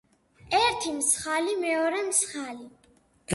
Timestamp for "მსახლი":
0.95-1.53